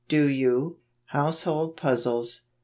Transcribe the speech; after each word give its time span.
Do 0.07 0.25
you? 0.27 0.79
Household 1.05 1.77
Puzzles. 1.77 2.45